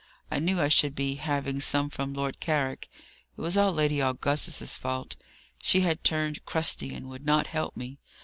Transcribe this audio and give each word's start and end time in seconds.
I 0.31 0.39
knew 0.39 0.59
I 0.59 0.67
should 0.67 0.95
be 0.95 1.13
having 1.17 1.61
some 1.61 1.91
from 1.91 2.11
Lord 2.11 2.39
Carrick. 2.39 2.89
It 3.37 3.39
was 3.41 3.55
all 3.55 3.71
Lady 3.71 3.99
Augusta's 3.99 4.75
fault. 4.75 5.15
She 5.61 5.81
had 5.81 6.03
turned 6.03 6.43
crusty, 6.43 6.91
and 6.91 7.07
would 7.07 7.23
not 7.23 7.45
help 7.45 7.77
me. 7.77 7.99